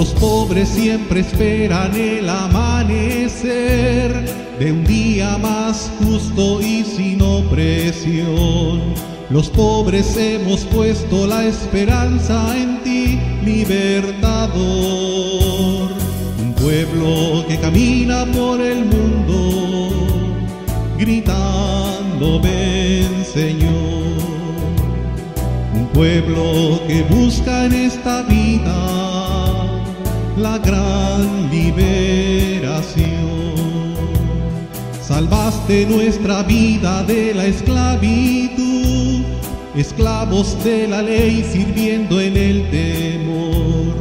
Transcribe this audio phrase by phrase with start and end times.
[0.00, 4.14] Los pobres siempre esperan el amanecer
[4.58, 8.80] de un día más justo y sin opresión.
[9.28, 14.60] Los pobres hemos puesto la esperanza en ti, libertador.
[16.40, 19.90] Un pueblo que camina por el mundo,
[20.98, 24.16] gritando, ven Señor.
[25.74, 28.99] Un pueblo que busca en esta vida
[30.40, 33.10] la gran liberación.
[35.02, 39.22] Salvaste nuestra vida de la esclavitud,
[39.76, 43.94] esclavos de la ley sirviendo en el temor.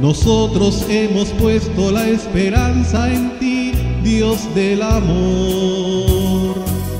[0.00, 6.56] Nosotros hemos puesto la esperanza en ti, Dios del amor.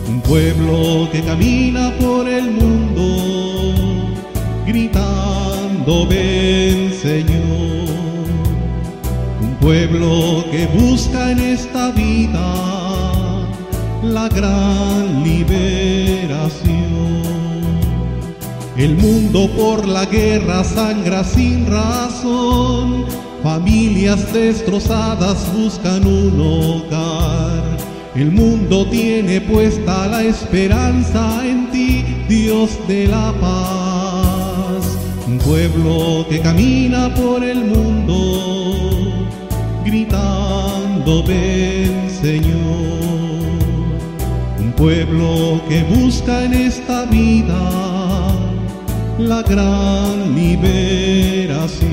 [0.09, 4.15] Un pueblo que camina por el mundo,
[4.67, 7.82] gritando, ven Señor
[9.63, 12.55] pueblo que busca en esta vida
[14.03, 16.83] la gran liberación.
[18.77, 23.05] El mundo por la guerra sangra sin razón,
[23.45, 27.63] familias destrozadas buscan un hogar.
[28.17, 34.99] El mundo tiene puesta la esperanza en ti, Dios de la paz.
[35.29, 38.32] Un pueblo que camina por el mundo
[39.93, 42.49] gritando ven Señor,
[44.59, 47.61] un pueblo que busca en esta vida
[49.19, 51.93] la gran liberación.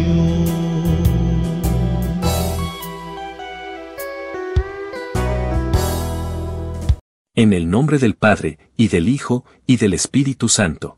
[7.35, 10.97] En el nombre del Padre, y del Hijo, y del Espíritu Santo.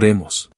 [0.00, 0.50] Oremos.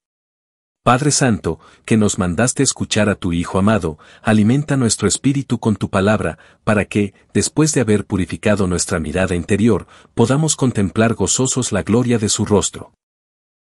[0.85, 5.91] Padre Santo, que nos mandaste escuchar a tu Hijo amado, alimenta nuestro espíritu con tu
[5.91, 12.21] palabra, para que, después de haber purificado nuestra mirada interior, podamos contemplar gozosos la gloria
[12.21, 12.93] de su rostro.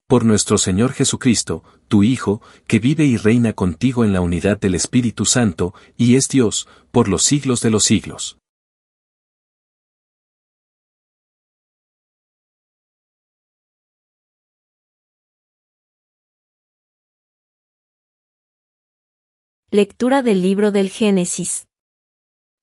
[0.08, 4.74] Por nuestro Señor Jesucristo, tu Hijo, que vive y reina contigo en la unidad del
[4.74, 8.40] Espíritu Santo, y es Dios, por los siglos de los siglos.
[19.72, 21.68] Lectura del libro del Génesis.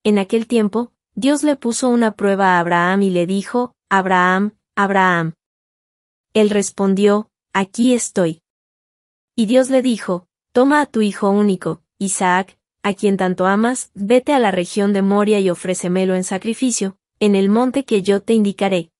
[0.03, 5.35] En aquel tiempo, Dios le puso una prueba a Abraham y le dijo, Abraham, Abraham.
[6.35, 8.43] Él respondió, Aquí estoy.
[9.37, 14.33] Y Dios le dijo, Toma a tu hijo único, Isaac, a quien tanto amas, vete
[14.33, 18.35] a la región de Moria y ofrécemelo en sacrificio, en el monte que yo te
[18.35, 18.91] indicaré.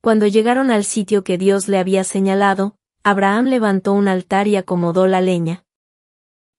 [0.00, 5.06] Cuando llegaron al sitio que Dios le había señalado, Abraham levantó un altar y acomodó
[5.06, 5.66] la leña.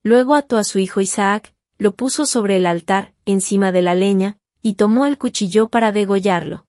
[0.03, 4.38] Luego ató a su hijo Isaac, lo puso sobre el altar, encima de la leña,
[4.62, 6.65] y tomó el cuchillo para degollarlo.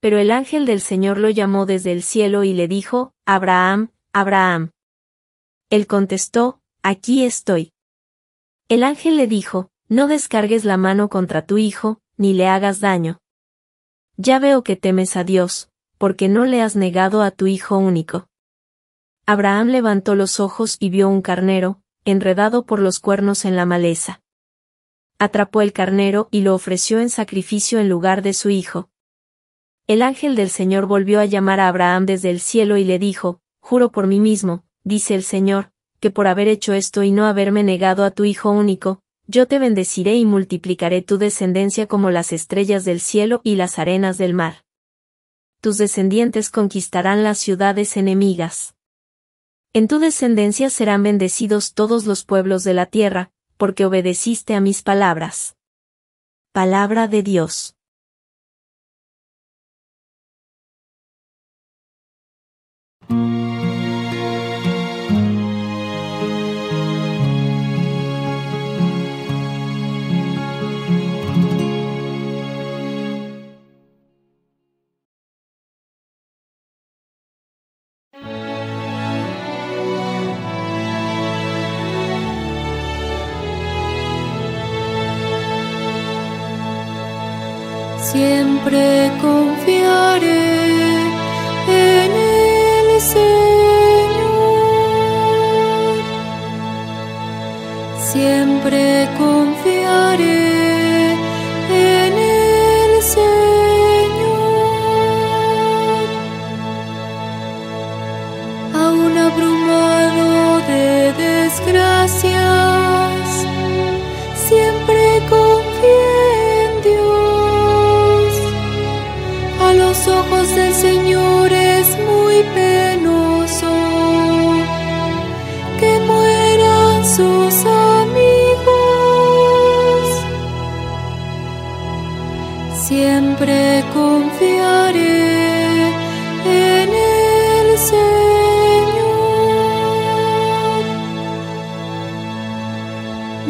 [0.00, 4.70] Pero el ángel del Señor lo llamó desde el cielo y le dijo, Abraham, Abraham.
[5.70, 7.72] Él contestó, Aquí estoy.
[8.68, 13.18] El ángel le dijo, No descargues la mano contra tu hijo, ni le hagas daño.
[14.16, 18.28] Ya veo que temes a Dios, porque no le has negado a tu hijo único.
[19.26, 24.22] Abraham levantó los ojos y vio un carnero, enredado por los cuernos en la maleza.
[25.18, 28.88] Atrapó el carnero y lo ofreció en sacrificio en lugar de su hijo.
[29.86, 33.40] El ángel del Señor volvió a llamar a Abraham desde el cielo y le dijo,
[33.60, 37.62] Juro por mí mismo, dice el Señor, que por haber hecho esto y no haberme
[37.62, 42.84] negado a tu hijo único, yo te bendeciré y multiplicaré tu descendencia como las estrellas
[42.84, 44.64] del cielo y las arenas del mar.
[45.60, 48.74] Tus descendientes conquistarán las ciudades enemigas.
[49.74, 54.82] En tu descendencia serán bendecidos todos los pueblos de la tierra, porque obedeciste a mis
[54.82, 55.56] palabras.
[56.52, 57.77] Palabra de Dios.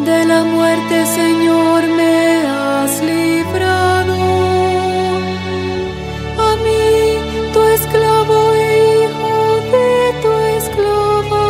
[0.04, 4.14] De la muerte, Señor, me has librado.
[6.38, 7.18] A mí,
[7.52, 9.36] tu esclavo e hijo
[9.74, 9.90] de
[10.22, 11.46] tu esclava,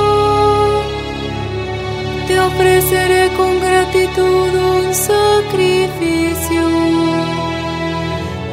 [2.26, 6.64] te ofreceré con gratitud un sacrificio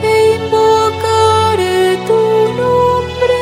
[0.03, 2.21] e invocaré tu
[2.61, 3.41] nombre.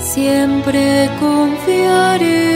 [0.00, 2.53] Siempre confiaré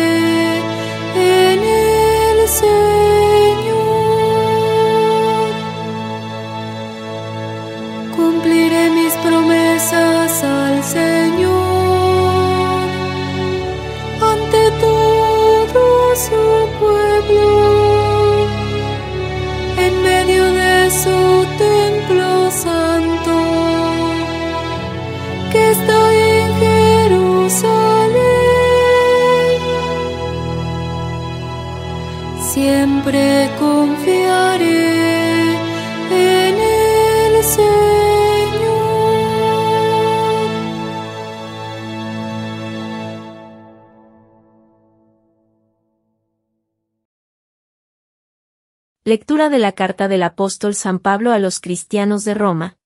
[49.09, 52.77] Lectura de la carta del apóstol San Pablo a los cristianos de Roma.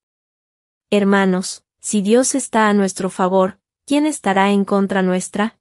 [0.89, 5.59] Hermanos, si Dios está a nuestro favor, ¿quién estará en contra nuestra?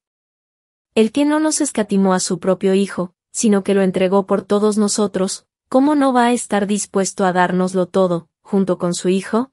[0.94, 4.77] El que no nos escatimó a su propio Hijo, sino que lo entregó por todos
[4.77, 9.51] nosotros, ¿cómo no va a estar dispuesto a dárnoslo todo, junto con su Hijo?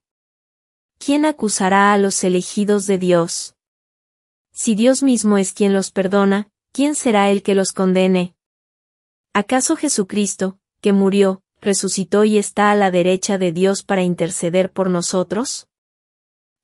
[0.99, 3.57] ¿quién acusará a los elegidos de Dios?
[4.53, 8.35] Si Dios mismo es quien los perdona, ¿quién será el que los condene?
[9.33, 14.91] ¿Acaso Jesucristo, que murió, resucitó y está a la derecha de Dios para interceder por
[14.91, 15.69] nosotros?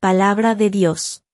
[0.00, 1.24] Palabra de Dios.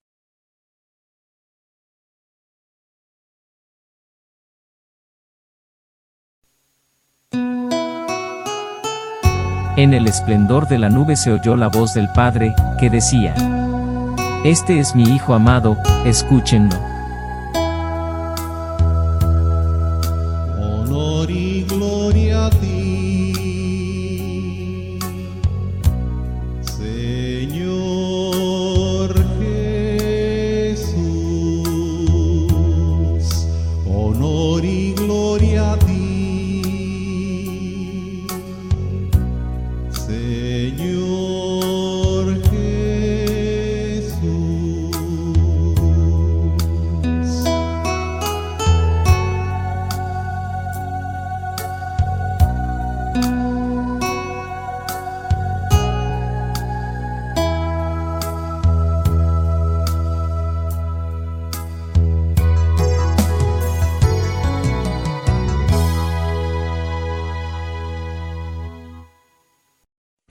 [9.76, 13.34] En el esplendor de la nube se oyó la voz del Padre, que decía,
[14.44, 16.89] Este es mi Hijo amado, escúchenlo.
[21.66, 22.79] Gloria a ti,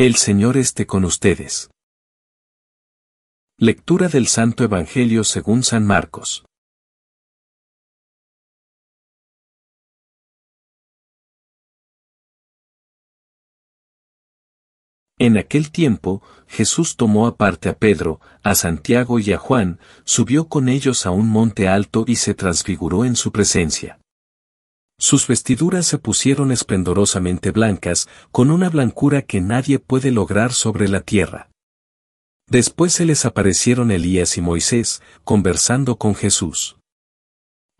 [0.01, 1.71] El Señor esté con ustedes.
[3.57, 6.45] Lectura del Santo Evangelio según San Marcos.
[15.17, 20.69] En aquel tiempo, Jesús tomó aparte a Pedro, a Santiago y a Juan, subió con
[20.69, 23.99] ellos a un monte alto y se transfiguró en su presencia.
[25.01, 30.99] Sus vestiduras se pusieron esplendorosamente blancas, con una blancura que nadie puede lograr sobre la
[30.99, 31.49] tierra.
[32.47, 36.77] Después se les aparecieron Elías y Moisés, conversando con Jesús.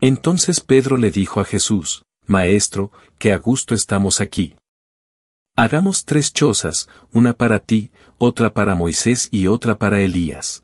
[0.00, 4.56] Entonces Pedro le dijo a Jesús, Maestro, que a gusto estamos aquí.
[5.56, 10.62] Hagamos tres chozas, una para ti, otra para Moisés y otra para Elías.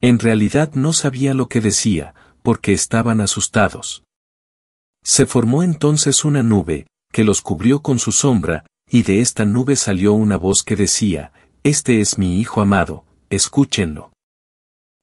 [0.00, 4.04] En realidad no sabía lo que decía, porque estaban asustados.
[5.08, 9.74] Se formó entonces una nube, que los cubrió con su sombra, y de esta nube
[9.74, 14.12] salió una voz que decía, Este es mi Hijo amado, escúchenlo.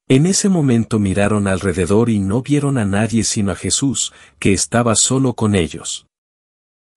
[0.08, 4.94] En ese momento miraron alrededor y no vieron a nadie sino a Jesús, que estaba
[4.94, 6.06] solo con ellos.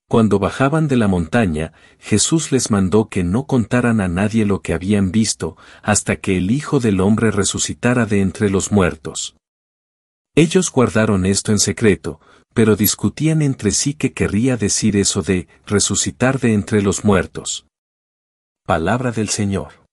[0.08, 4.74] Cuando bajaban de la montaña, Jesús les mandó que no contaran a nadie lo que
[4.74, 9.36] habían visto, hasta que el Hijo del Hombre resucitara de entre los muertos.
[10.36, 12.20] Ellos guardaron esto en secreto,
[12.60, 17.66] pero discutían entre sí qué querría decir eso de resucitar de entre los muertos.
[18.66, 19.86] Palabra del Señor.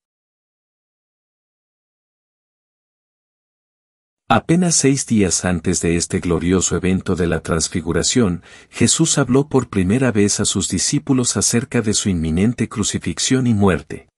[4.29, 10.11] Apenas seis días antes de este glorioso evento de la transfiguración, Jesús habló por primera
[10.11, 14.09] vez a sus discípulos acerca de su inminente crucifixión y muerte.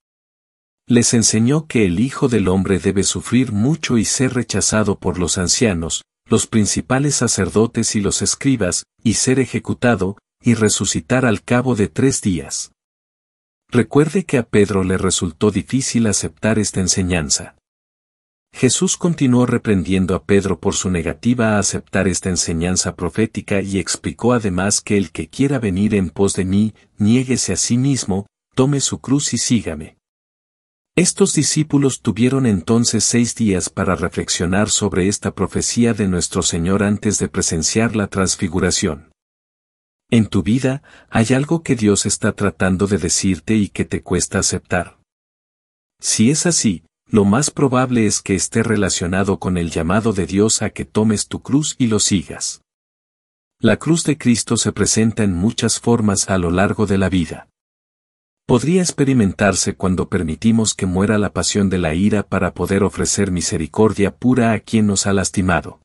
[0.87, 5.37] Les enseñó que el Hijo del Hombre debe sufrir mucho y ser rechazado por los
[5.37, 11.89] ancianos, los principales sacerdotes y los escribas, y ser ejecutado, y resucitar al cabo de
[11.89, 12.73] tres días.
[13.71, 17.57] Recuerde que a Pedro le resultó difícil aceptar esta enseñanza.
[18.55, 24.33] Jesús continuó reprendiendo a Pedro por su negativa a aceptar esta enseñanza profética y explicó
[24.33, 28.81] además que el que quiera venir en pos de mí, niéguese a sí mismo, tome
[28.81, 29.98] su cruz y sígame.
[30.99, 37.21] Estos discípulos tuvieron entonces seis días para reflexionar sobre esta profecía de nuestro Señor antes
[37.21, 39.13] de presenciar la transfiguración.
[40.11, 44.41] En tu vida, hay algo que Dios está tratando de decirte y que te cuesta
[44.41, 44.99] aceptar.
[46.01, 50.63] Si es así, lo más probable es que esté relacionado con el llamado de Dios
[50.63, 52.63] a que tomes tu cruz y lo sigas.
[53.61, 57.49] La cruz de Cristo se presenta en muchas formas a lo largo de la vida.
[58.49, 64.17] Podría experimentarse cuando permitimos que muera la pasión de la ira para poder ofrecer misericordia
[64.17, 65.83] pura a quien nos ha lastimado.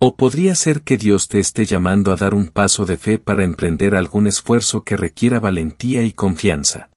[0.00, 3.44] O podría ser que Dios te esté llamando a dar un paso de fe para
[3.44, 6.88] emprender algún esfuerzo que requiera valentía y confianza.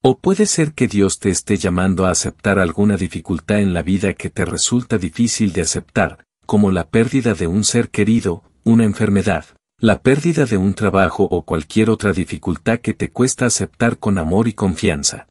[0.00, 4.14] O puede ser que Dios te esté llamando a aceptar alguna dificultad en la vida
[4.14, 9.44] que te resulta difícil de aceptar, como la pérdida de un ser querido, una enfermedad,
[9.82, 14.46] la pérdida de un trabajo o cualquier otra dificultad que te cuesta aceptar con amor
[14.46, 15.26] y confianza.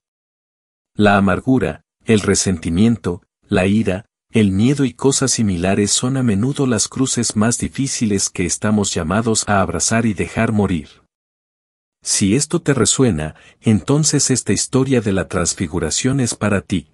[0.93, 6.89] La amargura, el resentimiento, la ira, el miedo y cosas similares son a menudo las
[6.89, 10.89] cruces más difíciles que estamos llamados a abrazar y dejar morir.
[12.03, 16.90] Si esto te resuena, entonces esta historia de la transfiguración es para ti.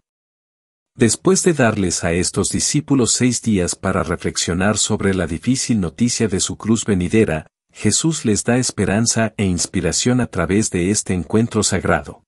[0.98, 6.40] Después de darles a estos discípulos seis días para reflexionar sobre la difícil noticia de
[6.40, 12.24] su cruz venidera, Jesús les da esperanza e inspiración a través de este encuentro sagrado.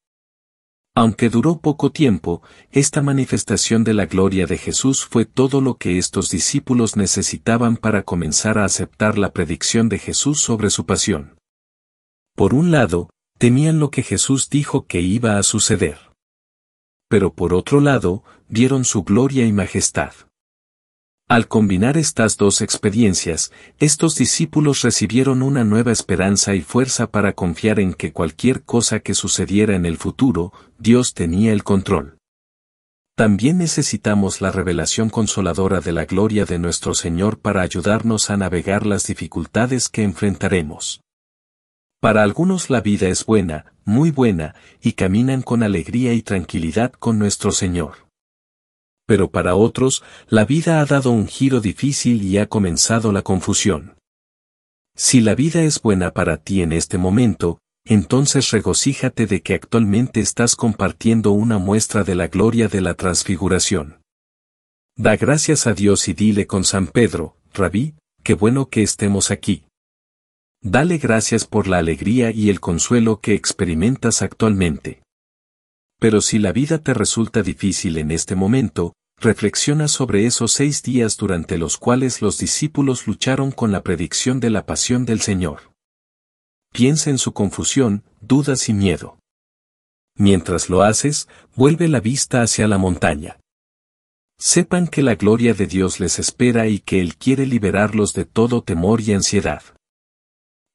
[0.95, 5.97] Aunque duró poco tiempo, esta manifestación de la gloria de Jesús fue todo lo que
[5.97, 11.39] estos discípulos necesitaban para comenzar a aceptar la predicción de Jesús sobre su pasión.
[12.35, 13.09] Por un lado,
[13.39, 16.08] temían lo que Jesús dijo que iba a suceder.
[17.09, 20.13] Pero por otro lado, vieron su gloria y majestad.
[21.27, 27.79] Al combinar estas dos experiencias, estos discípulos recibieron una nueva esperanza y fuerza para confiar
[27.79, 32.17] en que cualquier cosa que sucediera en el futuro, Dios tenía el control.
[33.15, 38.85] También necesitamos la revelación consoladora de la gloria de nuestro Señor para ayudarnos a navegar
[38.85, 41.01] las dificultades que enfrentaremos.
[41.99, 47.19] Para algunos la vida es buena, muy buena, y caminan con alegría y tranquilidad con
[47.19, 48.09] nuestro Señor
[49.09, 53.95] pero para otros, la vida ha dado un giro difícil y ha comenzado la confusión.
[54.95, 60.19] Si la vida es buena para ti en este momento, entonces regocíjate de que actualmente
[60.19, 63.99] estás compartiendo una muestra de la gloria de la transfiguración.
[64.95, 69.65] Da gracias a Dios y dile con San Pedro, Rabí, qué bueno que estemos aquí.
[70.61, 75.01] Dale gracias por la alegría y el consuelo que experimentas actualmente.
[75.99, 81.15] Pero si la vida te resulta difícil en este momento, reflexiona sobre esos seis días
[81.15, 85.71] durante los cuales los discípulos lucharon con la predicción de la pasión del Señor.
[86.73, 89.17] Piensa en su confusión, dudas y miedo.
[90.15, 93.39] Mientras lo haces, vuelve la vista hacia la montaña.
[94.37, 98.61] Sepan que la gloria de Dios les espera y que Él quiere liberarlos de todo
[98.61, 99.63] temor y ansiedad.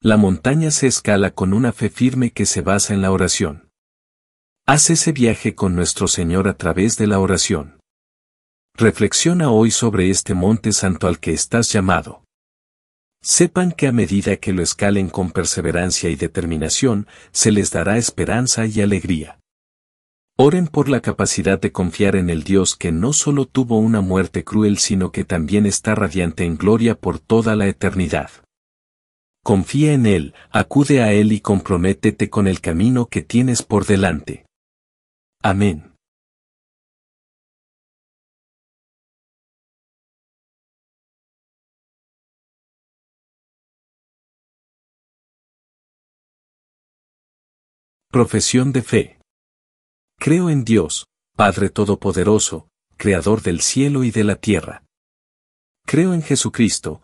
[0.05, 3.71] La montaña se escala con una fe firme que se basa en la oración.
[4.67, 7.79] Haz ese viaje con nuestro Señor a través de la oración.
[8.75, 12.23] Reflexiona hoy sobre este monte santo al que estás llamado.
[13.23, 18.67] Sepan que a medida que lo escalen con perseverancia y determinación, se les dará esperanza
[18.67, 19.39] y alegría.
[20.37, 24.43] Oren por la capacidad de confiar en el Dios que no solo tuvo una muerte
[24.43, 28.44] cruel sino que también está radiante en gloria por toda la eternidad.
[29.47, 34.47] Confía en Él, acude a Él y comprométete con el camino que tienes por delante.
[35.43, 35.93] Amén.
[48.09, 49.19] Profesión de fe.
[50.17, 51.05] Creo en Dios,
[51.35, 54.81] Padre Todopoderoso, Creador del cielo y de la tierra.
[55.85, 57.03] Creo en Jesucristo,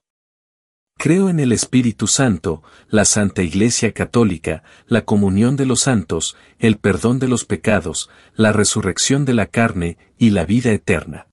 [1.03, 6.77] Creo en el Espíritu Santo, la Santa Iglesia Católica, la comunión de los santos, el
[6.77, 11.25] perdón de los pecados, la resurrección de la carne y la vida eterna.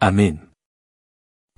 [0.00, 0.48] Amén.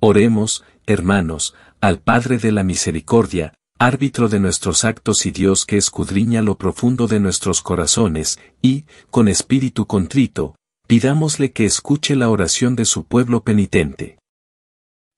[0.01, 6.41] Oremos, hermanos, al Padre de la Misericordia, árbitro de nuestros actos y Dios que escudriña
[6.41, 12.83] lo profundo de nuestros corazones, y, con espíritu contrito, pidámosle que escuche la oración de
[12.83, 14.17] su pueblo penitente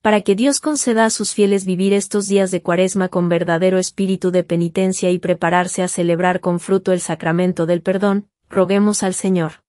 [0.07, 4.31] para que Dios conceda a sus fieles vivir estos días de cuaresma con verdadero espíritu
[4.31, 9.65] de penitencia y prepararse a celebrar con fruto el sacramento del perdón, roguemos al Señor.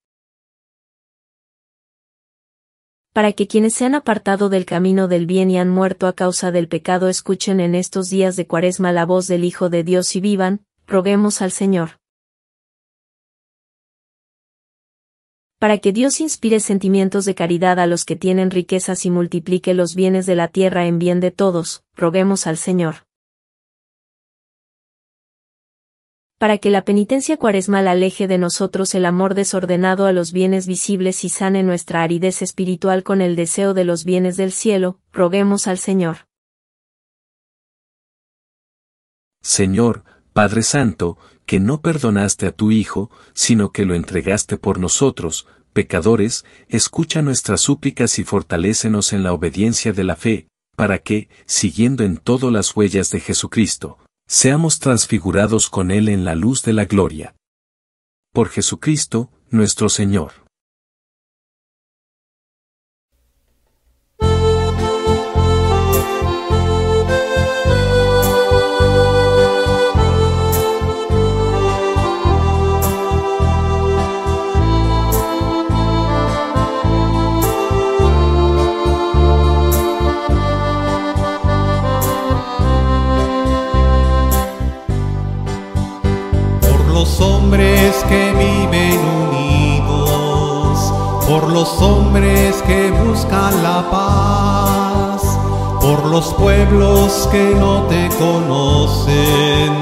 [3.11, 6.53] Para que quienes se han apartado del camino del bien y han muerto a causa
[6.53, 10.21] del pecado escuchen en estos días de cuaresma la voz del Hijo de Dios y
[10.21, 11.98] vivan, roguemos al Señor.
[15.59, 19.93] Para que Dios inspire sentimientos de caridad a los que tienen riquezas y multiplique los
[19.93, 23.05] bienes de la tierra en bien de todos, roguemos al Señor.
[26.37, 31.25] Para que la penitencia cuaresmal aleje de nosotros el amor desordenado a los bienes visibles
[31.25, 35.77] y sane nuestra aridez espiritual con el deseo de los bienes del cielo, roguemos al
[35.77, 36.29] Señor.
[39.41, 41.17] Señor, Padre Santo,
[41.49, 47.61] que no perdonaste a tu Hijo, sino que lo entregaste por nosotros, pecadores, escucha nuestras
[47.61, 52.75] súplicas y fortalécenos en la obediencia de la fe, para que, siguiendo en todo las
[52.75, 57.33] huellas de Jesucristo, seamos transfigurados con Él en la luz de la gloria.
[58.31, 60.33] Por Jesucristo, nuestro Señor.
[91.69, 95.21] Los hombres que buscan la paz,
[95.79, 99.73] por los pueblos que no te conocen,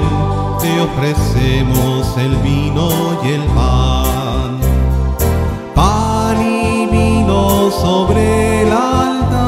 [0.60, 2.90] te ofrecemos el vino
[3.24, 4.58] y el pan.
[5.74, 9.47] Pan y vino sobre el altar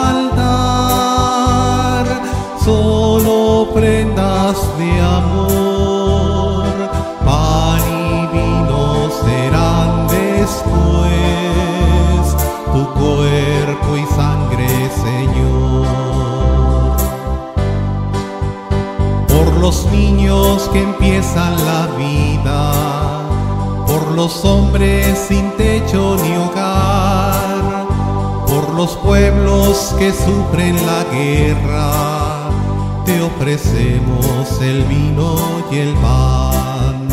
[3.71, 6.63] ofrendas de amor.
[7.25, 11.15] Pan y vino serán después
[12.73, 14.67] tu cuerpo y sangre,
[15.05, 15.87] Señor.
[19.27, 22.59] Por los niños que empiezan la vida,
[23.87, 27.87] por los hombres sin techo ni hogar,
[28.47, 32.10] por los pueblos que sufren la guerra,
[33.05, 35.35] te ofrecemos el vino
[35.71, 37.07] y el pan.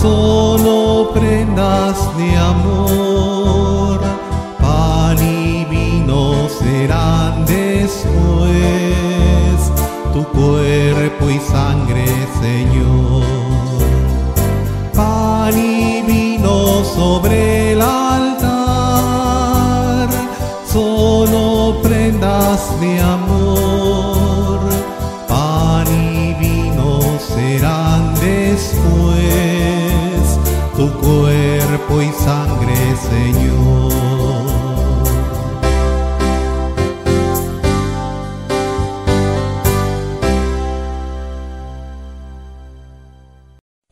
[0.00, 4.00] son ofrendas de amor.
[4.60, 8.12] Pan y vino serán después
[10.12, 12.06] tu cuerpo y sangre,
[12.40, 13.41] Señor.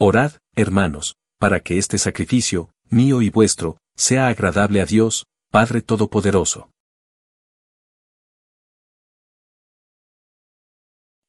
[0.03, 6.71] Orad, hermanos, para que este sacrificio, mío y vuestro, sea agradable a Dios, Padre Todopoderoso.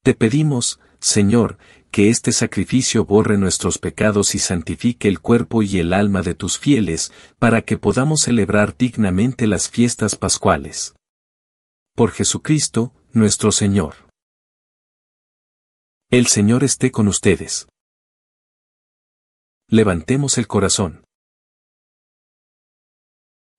[0.04, 1.58] Te pedimos, Señor,
[1.92, 6.58] que este sacrificio borre nuestros pecados y santifique el cuerpo y el alma de tus
[6.58, 10.96] fieles, para que podamos celebrar dignamente las fiestas pascuales.
[11.94, 13.96] Por Jesucristo, nuestro Señor.
[16.10, 17.68] El Señor esté con ustedes.
[19.68, 21.04] Levantemos el corazón.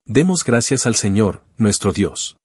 [0.05, 2.35] Demos gracias al Señor, nuestro Dios.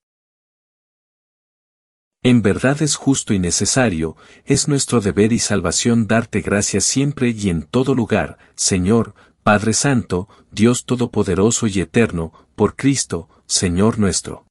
[2.23, 7.49] En verdad es justo y necesario, es nuestro deber y salvación darte gracias siempre y
[7.49, 14.45] en todo lugar, Señor, Padre Santo, Dios Todopoderoso y Eterno, por Cristo, Señor nuestro.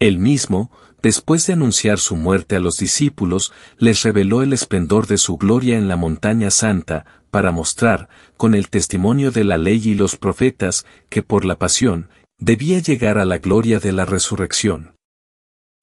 [0.00, 5.18] Él mismo, después de anunciar su muerte a los discípulos, les reveló el esplendor de
[5.18, 9.94] su gloria en la montaña santa, para mostrar, con el testimonio de la ley y
[9.94, 12.08] los profetas, que por la pasión,
[12.38, 14.96] debía llegar a la gloria de la resurrección.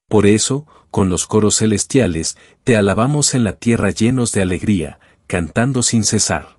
[0.10, 5.84] Por eso, con los coros celestiales, te alabamos en la tierra llenos de alegría, cantando
[5.84, 6.59] sin cesar.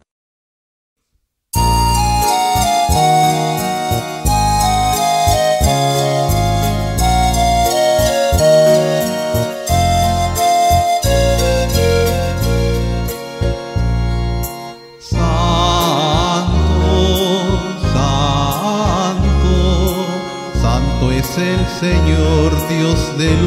[21.81, 23.43] Señor Dios del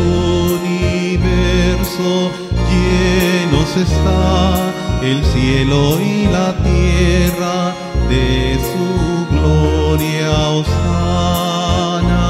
[0.58, 2.32] universo,
[2.68, 7.76] llenos está el cielo y la tierra
[8.10, 10.32] de su gloria.
[10.50, 12.26] Osana,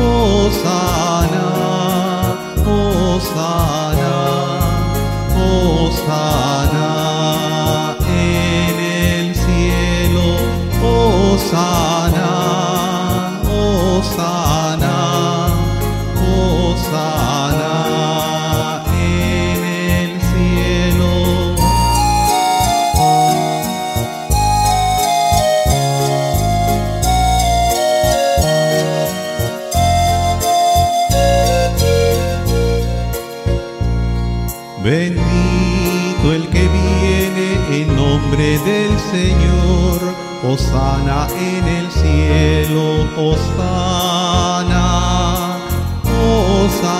[0.00, 1.46] Osana,
[2.64, 4.16] Osana,
[5.36, 6.79] Osana
[39.10, 40.00] Señor,
[40.44, 44.86] Osana en el cielo, Osana,
[46.04, 46.99] Osana,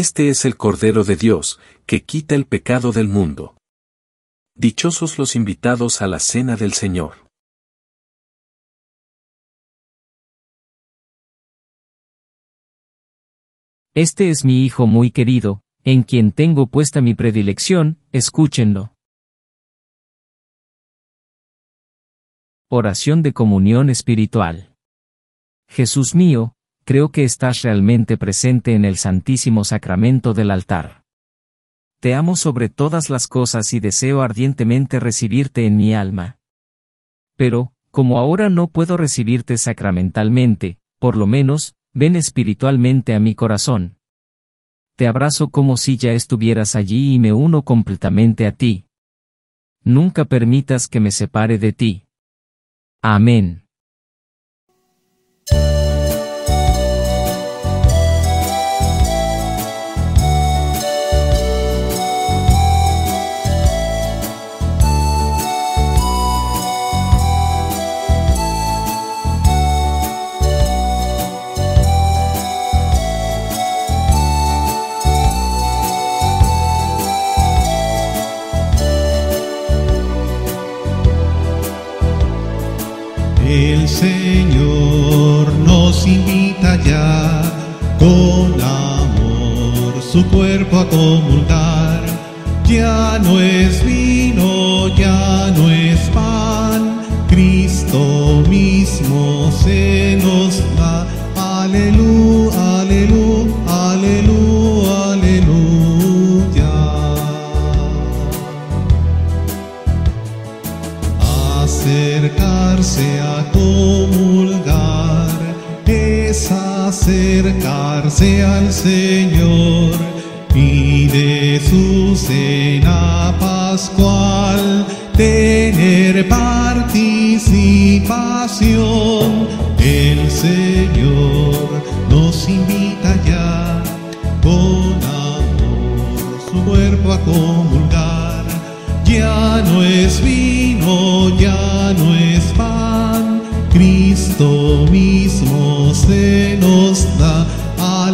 [0.00, 3.58] Este es el Cordero de Dios, que quita el pecado del mundo.
[4.54, 7.28] Dichosos los invitados a la cena del Señor.
[13.92, 18.94] Este es mi Hijo muy querido, en quien tengo puesta mi predilección, escúchenlo.
[22.70, 24.74] Oración de comunión espiritual.
[25.68, 26.54] Jesús mío,
[26.90, 31.04] creo que estás realmente presente en el Santísimo Sacramento del altar.
[32.00, 36.40] Te amo sobre todas las cosas y deseo ardientemente recibirte en mi alma.
[37.36, 43.96] Pero, como ahora no puedo recibirte sacramentalmente, por lo menos, ven espiritualmente a mi corazón.
[44.96, 48.86] Te abrazo como si ya estuvieras allí y me uno completamente a ti.
[49.84, 52.08] Nunca permitas que me separe de ti.
[53.00, 53.59] Amén.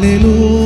[0.07, 0.66] Aleluya.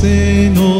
[0.00, 0.79] せの。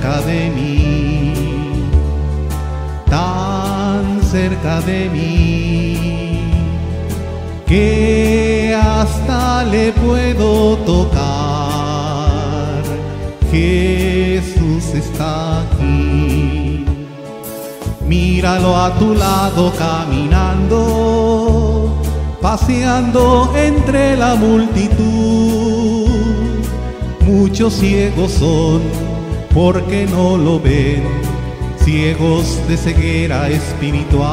[0.00, 1.34] cerca de mí,
[3.08, 6.40] tan cerca de mí,
[7.66, 11.20] que hasta le puedo tocar.
[13.50, 16.86] Jesús está aquí.
[18.06, 20.78] Míralo a tu lado caminando,
[22.40, 26.08] paseando entre la multitud.
[27.20, 29.09] Muchos ciegos son
[29.52, 31.02] porque no lo ven,
[31.78, 34.28] ciegos de ceguera espiritual,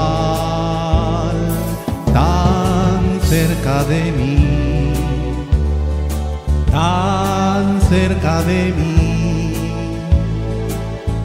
[2.13, 4.93] tan cerca de mí,
[6.72, 9.53] tan cerca de mí,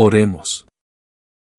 [0.00, 0.68] Oremos.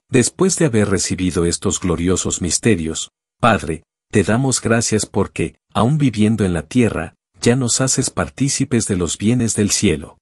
[0.09, 6.53] Después de haber recibido estos gloriosos misterios, Padre, te damos gracias porque, aun viviendo en
[6.53, 10.19] la tierra, ya nos haces partícipes de los bienes del cielo.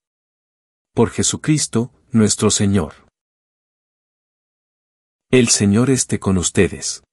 [0.95, 2.95] Por Jesucristo, nuestro Señor.
[5.30, 7.03] El Señor esté con ustedes.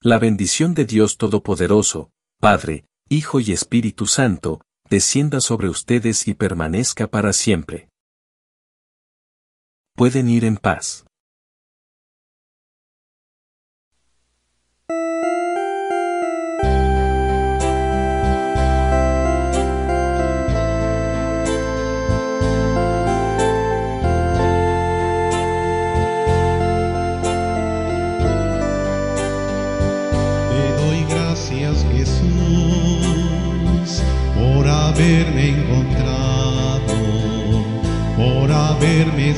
[0.00, 2.08] La bendición de Dios Todopoderoso,
[2.40, 7.89] Padre, Hijo y Espíritu Santo, descienda sobre ustedes y permanezca para siempre
[10.00, 11.04] pueden ir en paz.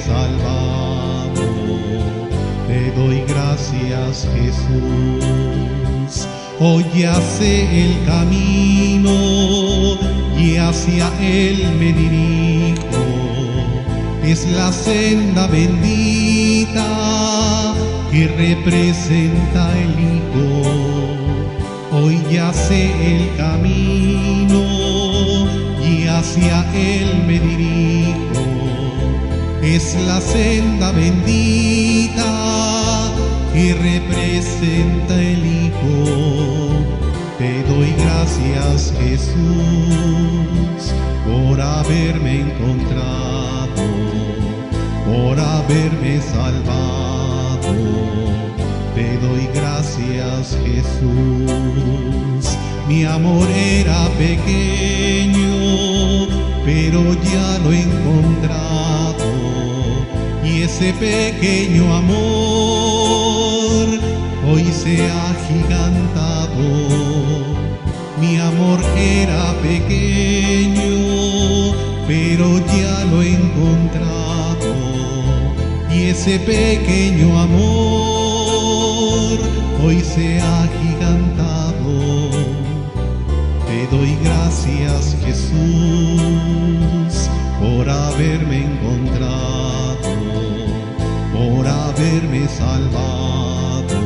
[0.07, 1.43] Salvado.
[2.67, 6.27] Te doy gracias Jesús.
[6.61, 9.17] Hoy ya sé el camino
[10.39, 13.03] y hacia él me dirijo.
[14.23, 16.87] Es la senda bendita
[18.11, 20.63] que representa el Hijo.
[21.93, 24.63] Hoy ya sé el camino
[25.85, 28.42] y hacia él me dirijo.
[29.75, 32.31] Es la senda bendita
[33.55, 36.77] que representa el Hijo.
[37.39, 39.33] Te doy gracias Jesús
[41.25, 43.83] por haberme encontrado,
[45.07, 47.73] por haberme salvado.
[48.95, 52.59] Te doy gracias Jesús.
[52.89, 55.49] Mi amor era pequeño,
[56.63, 58.72] pero ya lo encontrado.
[60.75, 63.89] Ese pequeño amor
[64.51, 66.65] hoy se ha agigantado.
[68.19, 71.75] Mi amor era pequeño,
[72.09, 74.75] pero ya lo he encontrado.
[75.95, 79.41] Y ese pequeño amor
[79.85, 82.31] hoy se ha agigantado.
[83.67, 86.63] Te doy gracias Jesús
[87.63, 89.02] por haberme encontrado,
[92.03, 94.01] haberme salvado.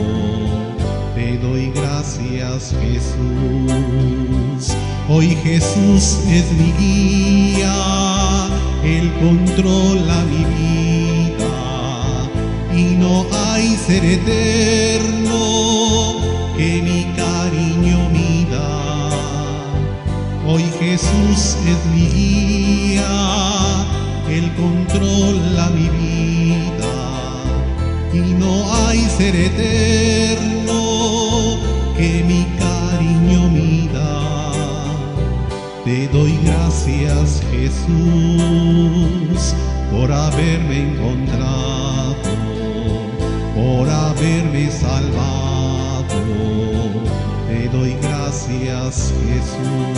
[1.14, 4.76] Te doy gracias Jesús.
[5.08, 8.48] Hoy Jesús es mi guía,
[8.84, 11.56] Él controla mi vida
[12.76, 15.40] y no hay ser eterno
[16.56, 19.10] que mi cariño mida.
[20.46, 23.06] Hoy Jesús es mi guía,
[24.28, 26.05] Él controla mi vida
[28.86, 30.78] hay ser eterno
[31.96, 34.52] que mi cariño mida.
[35.84, 39.54] Te doy gracias Jesús
[39.90, 42.16] por haberme encontrado,
[43.54, 46.04] por haberme salvado.
[47.48, 49.95] Te doy gracias Jesús.